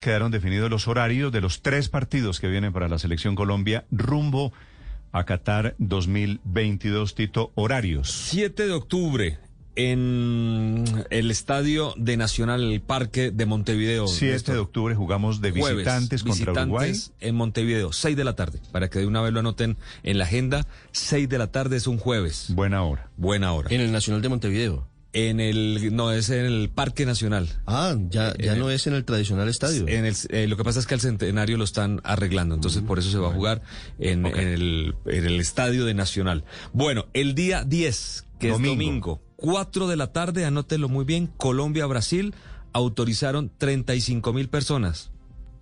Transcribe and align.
Quedaron 0.00 0.30
definidos 0.30 0.70
los 0.70 0.86
horarios 0.86 1.32
de 1.32 1.40
los 1.40 1.60
tres 1.60 1.88
partidos 1.88 2.38
que 2.38 2.46
vienen 2.46 2.72
para 2.72 2.88
la 2.88 3.00
selección 3.00 3.34
Colombia 3.34 3.84
rumbo 3.90 4.52
a 5.10 5.24
Qatar 5.24 5.74
2022. 5.78 7.16
Tito, 7.16 7.50
horarios. 7.56 8.08
7 8.30 8.68
de 8.68 8.72
octubre 8.74 9.38
en 9.74 10.84
el 11.10 11.32
estadio 11.32 11.94
de 11.96 12.16
Nacional, 12.16 12.72
el 12.72 12.80
Parque 12.80 13.32
de 13.32 13.44
Montevideo. 13.44 14.06
7 14.06 14.52
de 14.52 14.58
octubre 14.58 14.94
jugamos 14.94 15.40
de 15.40 15.50
Jueves, 15.50 15.78
visitantes 15.78 16.22
contra 16.22 16.52
Uruguay. 16.52 16.92
en 17.18 17.34
Montevideo, 17.34 17.92
6 17.92 18.16
de 18.16 18.22
la 18.22 18.36
tarde. 18.36 18.60
Para 18.70 18.88
que 18.90 19.00
de 19.00 19.06
una 19.06 19.20
vez 19.20 19.32
lo 19.32 19.40
anoten 19.40 19.76
en 20.04 20.18
la 20.18 20.24
agenda, 20.24 20.64
6 20.92 21.28
de 21.28 21.38
la 21.38 21.48
tarde 21.48 21.76
es 21.76 21.88
un 21.88 21.98
jueves. 21.98 22.52
Buena 22.54 22.84
hora. 22.84 23.10
Buena 23.16 23.52
hora. 23.52 23.68
En 23.74 23.80
el 23.80 23.90
Nacional 23.90 24.22
de 24.22 24.28
Montevideo. 24.28 24.86
En 25.26 25.40
el, 25.40 25.94
no, 25.96 26.12
es 26.12 26.30
en 26.30 26.44
el 26.46 26.68
Parque 26.70 27.06
Nacional. 27.06 27.48
Ah, 27.66 27.96
ya, 28.10 28.34
ya 28.36 28.52
En 28.52 28.58
no 28.60 28.68
el- 28.68 28.76
es 28.76 28.86
en 28.86 28.94
el 28.94 29.04
tradicional 29.04 29.48
estadio. 29.48 29.86
En 29.88 30.04
el, 30.04 30.14
eh, 30.28 30.46
lo 30.46 30.56
que 30.56 30.64
pasa 30.64 30.78
es 30.80 30.86
que 30.86 30.94
al 30.94 31.00
centenario 31.00 31.56
lo 31.56 31.64
están 31.64 32.00
arreglando, 32.04 32.54
entonces 32.54 32.82
por 32.82 32.98
eso 32.98 33.10
se 33.10 33.18
va 33.18 33.28
a 33.28 33.32
jugar 33.32 33.62
en, 33.98 34.26
en 34.26 34.48
el, 34.48 34.94
en 35.06 35.24
el 35.26 35.40
estadio 35.40 35.84
de 35.84 35.94
Nacional. 35.94 36.44
Bueno, 36.72 37.06
el 37.14 37.34
día 37.34 37.64
10, 37.64 38.26
que 38.38 38.48
Domingo. 38.48 38.72
es 38.72 38.78
domingo, 38.78 39.22
4 39.36 39.88
de 39.88 39.96
la 39.96 40.12
tarde, 40.12 40.44
anótelo 40.44 40.88
muy 40.88 41.04
bien, 41.04 41.26
Colombia-Brasil 41.36 42.34
autorizaron 42.72 43.50
35 43.56 44.32
mil 44.32 44.48
personas, 44.48 45.10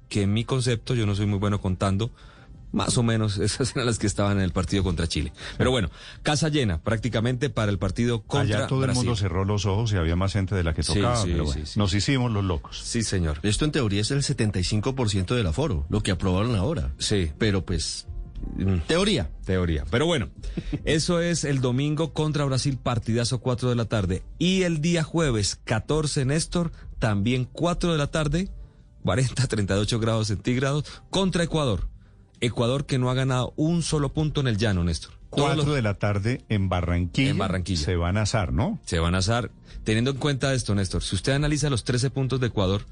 que 0.09 0.23
en 0.23 0.32
mi 0.32 0.45
concepto, 0.45 0.95
yo 0.95 1.06
no 1.06 1.14
soy 1.14 1.26
muy 1.26 1.38
bueno 1.38 1.60
contando, 1.60 2.10
más 2.76 2.98
o 2.98 3.02
menos 3.02 3.38
esas 3.38 3.74
eran 3.74 3.86
las 3.86 3.98
que 3.98 4.06
estaban 4.06 4.36
en 4.36 4.44
el 4.44 4.52
partido 4.52 4.84
contra 4.84 5.08
Chile. 5.08 5.32
Pero 5.56 5.70
bueno, 5.70 5.90
casa 6.22 6.48
llena 6.48 6.80
prácticamente 6.82 7.50
para 7.50 7.72
el 7.72 7.78
partido 7.78 8.22
contra 8.22 8.58
Allá 8.58 8.66
todo 8.66 8.84
el 8.84 8.92
mundo 8.92 9.16
cerró 9.16 9.44
los 9.44 9.64
ojos 9.64 9.92
y 9.92 9.96
había 9.96 10.14
más 10.14 10.34
gente 10.34 10.54
de 10.54 10.62
la 10.62 10.74
que 10.74 10.82
tocaba. 10.82 11.16
sí, 11.16 11.30
pero 11.32 11.46
sí, 11.46 11.52
bueno, 11.52 11.66
sí. 11.66 11.78
Nos 11.78 11.94
hicimos 11.94 12.30
los 12.30 12.44
locos. 12.44 12.80
Sí, 12.84 13.02
señor. 13.02 13.40
Esto 13.42 13.64
en 13.64 13.72
teoría 13.72 14.02
es 14.02 14.10
el 14.10 14.22
75% 14.22 15.34
del 15.34 15.46
aforo, 15.46 15.86
lo 15.88 16.02
que 16.02 16.10
aprobaron 16.10 16.54
ahora. 16.54 16.92
Sí. 16.98 17.32
Pero 17.38 17.64
pues, 17.64 18.06
mm, 18.56 18.80
teoría. 18.86 19.30
Teoría. 19.46 19.84
Pero 19.90 20.04
bueno, 20.04 20.29
eso 20.84 21.20
es 21.20 21.45
el 21.45 21.62
domingo 21.62 22.12
contra 22.12 22.45
Brasil, 22.45 22.79
partidazo 22.82 23.40
4 23.40 23.70
de 23.70 23.74
la 23.74 23.86
tarde. 23.86 24.23
Y 24.38 24.62
el 24.62 24.82
día 24.82 25.02
jueves 25.02 25.58
14, 25.64 26.26
Néstor, 26.26 26.73
también 26.98 27.48
4 27.51 27.92
de 27.92 27.98
la 27.98 28.08
tarde, 28.08 28.51
40, 29.02 29.46
38 29.46 29.98
grados 29.98 30.29
centígrados, 30.29 30.84
contra 31.08 31.42
Ecuador. 31.45 31.88
Ecuador 32.40 32.87
que 32.87 32.98
no 32.98 33.10
ha 33.10 33.15
ganado 33.15 33.52
un 33.56 33.82
solo 33.82 34.12
punto 34.12 34.40
en 34.40 34.48
el 34.48 34.56
llano, 34.56 34.84
Néstor. 34.84 35.12
Todos 35.30 35.48
Cuatro 35.48 35.65
los- 35.66 35.74
de 35.74 35.82
la 35.82 35.95
tarde 35.98 36.45
en 36.48 36.68
Barranquilla. 36.68 37.30
En 37.30 37.38
Barranquilla. 37.38 37.84
Se 37.84 37.96
van 37.96 38.16
a 38.16 38.23
asar, 38.23 38.52
¿no? 38.52 38.79
Se 38.87 38.98
van 38.98 39.15
a 39.15 39.18
asar. 39.18 39.51
Teniendo 39.84 40.10
en 40.12 40.16
cuenta 40.16 40.54
esto, 40.54 40.74
Néstor, 40.74 41.02
si 41.02 41.14
usted 41.14 41.32
analiza 41.32 41.68
los 41.70 41.84
13 41.84 42.10
puntos 42.10 42.40
de 42.40 42.46
Ecuador, 42.48 42.87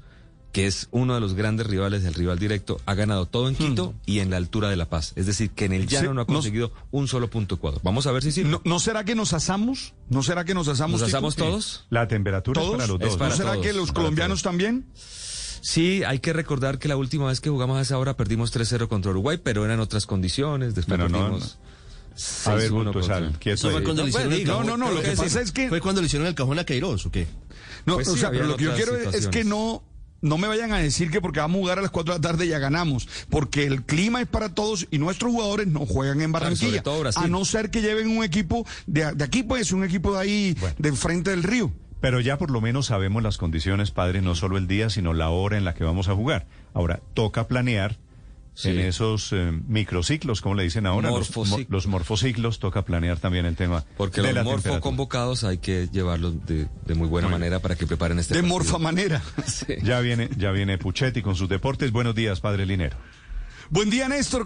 que 0.51 0.67
es 0.67 0.87
uno 0.91 1.15
de 1.15 1.19
los 1.19 1.33
grandes 1.33 1.67
rivales 1.67 2.03
del 2.03 2.13
rival 2.13 2.39
directo, 2.39 2.79
ha 2.85 2.93
ganado 2.93 3.25
todo 3.25 3.49
en 3.49 3.55
Quito 3.55 3.93
y 4.05 4.19
en 4.19 4.29
la 4.29 4.37
altura 4.37 4.69
de 4.69 4.77
La 4.77 4.85
Paz. 4.89 5.11
Es 5.17 5.25
decir, 5.25 5.49
que 5.51 5.65
en 5.65 5.73
el 5.73 5.85
llano 5.87 6.09
Sí, 6.11 6.15
no 6.15 6.21
ha 6.21 6.25
conseguido 6.27 6.71
un 6.91 7.09
solo 7.09 7.29
punto 7.29 7.55
Ecuador. 7.55 7.81
Vamos 7.83 8.07
a 8.07 8.13
ver 8.13 8.23
si 8.23 8.31
sí. 8.31 8.43
¿No, 8.45 8.61
¿No 8.63 8.79
será 8.79 9.03
que 9.03 9.15
nos 9.15 9.33
asamos? 9.33 9.93
¿No 10.09 10.23
será 10.23 10.45
que 10.45 10.53
nos 10.53 10.69
asamos? 10.69 11.01
¿Nos 11.01 11.09
asamos 11.09 11.35
todos? 11.35 11.85
La 11.89 12.07
temperatura 12.07 12.61
¿Todos? 12.61 12.71
es 12.73 12.77
para 12.77 12.87
los 12.87 12.99
dos. 12.99 13.17
para 13.17 13.29
¿No 13.31 13.35
será 13.35 13.51
todos, 13.53 13.65
que 13.65 13.73
los 13.73 13.91
colombianos 13.91 14.43
también? 14.43 14.85
Sí, 15.67 16.03
hay 16.03 16.19
que 16.19 16.31
recordar 16.31 16.77
que 16.77 16.87
la 16.87 16.95
última 16.95 17.25
vez 17.25 17.41
que 17.41 17.49
jugamos 17.49 17.79
a 17.79 17.81
esa 17.81 17.97
hora 17.97 18.15
perdimos 18.15 18.53
3-0 18.55 18.87
contra 18.87 19.09
Uruguay, 19.09 19.39
pero 19.43 19.65
eran 19.65 19.79
otras 19.79 20.05
condiciones. 20.05 20.75
Después 20.75 20.95
Pero 20.99 21.09
no, 21.09 21.17
perdimos 21.17 21.57
A 22.45 22.53
ver, 22.53 22.69
6-1 22.71 22.73
Bultosal, 22.83 23.37
Eso 23.43 23.71
fue 23.71 23.81
cuando 23.83 24.03
le 24.03 24.09
No, 24.11 24.17
hicieron 24.19 24.29
pues, 24.29 24.37
el 24.39 24.39
diga, 24.45 24.53
cajón. 24.53 24.67
No, 24.67 24.77
no, 24.77 24.85
no, 24.89 24.91
lo 24.93 25.01
que 25.01 25.11
pasa 25.15 25.41
es 25.41 25.51
que... 25.51 25.67
Fue 25.69 25.81
cuando 25.81 26.01
le 26.01 26.05
hicieron 26.05 26.27
el 26.27 26.35
cajón 26.35 26.59
a 26.59 26.65
Queiroz, 26.65 27.07
¿o 27.07 27.11
qué? 27.11 27.25
No, 27.87 27.95
Pues 27.95 28.07
o 28.09 28.13
sí, 28.13 28.19
sea, 28.19 28.29
pero 28.29 28.45
lo 28.45 28.57
que 28.57 28.65
yo 28.65 28.75
quiero 28.75 28.95
es 28.95 29.27
que 29.27 29.43
no, 29.43 29.81
no 30.21 30.37
me 30.37 30.47
vayan 30.47 30.71
a 30.71 30.77
decir 30.77 31.09
que 31.09 31.19
porque 31.19 31.39
vamos 31.39 31.57
a 31.57 31.61
jugar 31.61 31.79
a 31.79 31.81
las 31.81 31.89
4 31.89 32.13
de 32.13 32.19
la 32.19 32.21
tarde 32.29 32.47
ya 32.47 32.59
ganamos, 32.59 33.07
porque 33.31 33.65
el 33.65 33.83
clima 33.85 34.21
es 34.21 34.27
para 34.27 34.53
todos 34.53 34.85
y 34.91 34.99
nuestros 34.99 35.31
jugadores 35.31 35.65
no 35.65 35.87
juegan 35.87 36.21
en 36.21 36.31
Barranquilla, 36.31 36.83
Brasil. 36.83 37.23
a 37.23 37.27
no 37.27 37.43
ser 37.43 37.71
que 37.71 37.81
lleven 37.81 38.07
un 38.15 38.23
equipo 38.23 38.67
de, 38.85 39.13
de 39.15 39.23
aquí, 39.23 39.41
pues 39.41 39.71
un 39.71 39.83
equipo 39.83 40.13
de 40.13 40.19
ahí, 40.19 40.55
Bueno. 40.59 40.75
de 40.77 40.91
frente 40.93 41.31
del 41.31 41.41
río. 41.41 41.71
Pero 42.05 42.19
ya 42.19 42.37
por 42.37 42.51
lo 42.51 42.61
menos 42.61 42.85
sabemos 42.85 43.23
las 43.23 43.37
condiciones, 43.39 43.89
padre, 43.89 44.21
no 44.21 44.35
solo 44.35 44.57
el 44.57 44.67
día, 44.67 44.91
sino 44.91 45.13
la 45.13 45.29
hora 45.29 45.57
en 45.57 45.65
la 45.65 45.73
que 45.73 45.83
vamos 45.83 46.07
a 46.07 46.13
jugar. 46.13 46.45
Ahora, 46.75 46.99
toca 47.15 47.47
planear 47.47 47.97
Sí. 48.53 48.69
en 48.69 48.79
esos 48.79 49.33
eh, 49.33 49.51
microciclos, 49.67 50.39
como 50.39 50.53
le 50.55 50.63
dicen 50.63 50.85
ahora, 50.85 51.09
los, 51.09 51.35
Morfociclos. 51.35 51.59
mo- 51.59 51.65
los 51.75 51.87
morfociclos, 51.87 52.59
toca 52.59 52.83
planear 52.85 53.17
también 53.17 53.45
el 53.45 53.55
tema 53.55 53.83
Porque 53.97 54.21
de 54.21 54.27
los 54.27 54.35
la 54.35 54.43
morfo 54.43 54.79
convocados 54.81 55.43
hay 55.43 55.57
que 55.57 55.89
llevarlos 55.91 56.45
de, 56.45 56.67
de 56.85 56.93
muy 56.95 57.07
buena 57.07 57.27
manera 57.27 57.59
para 57.59 57.75
que 57.75 57.85
preparen 57.87 58.19
este 58.19 58.35
De 58.35 58.41
partido. 58.41 58.55
morfa 58.59 58.77
manera. 58.77 59.21
Sí. 59.47 59.73
Ya 59.83 59.99
viene, 59.99 60.29
ya 60.37 60.51
viene 60.51 60.77
Puchetti 60.77 61.21
con 61.23 61.35
sus 61.35 61.49
deportes. 61.49 61.91
Buenos 61.91 62.13
días, 62.13 62.39
padre 62.39 62.65
Linero. 62.67 62.95
Buen 63.71 63.89
día, 63.89 64.07
Néstor. 64.07 64.43